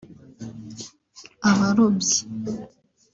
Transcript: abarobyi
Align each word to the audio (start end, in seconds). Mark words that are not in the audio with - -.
abarobyi 1.49 2.19